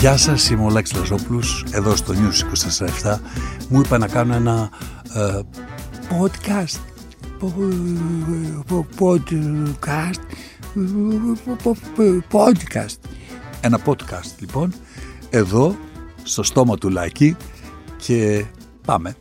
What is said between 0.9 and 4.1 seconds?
Λαζόπουλος, εδώ στο News 24-7. Μου είπα να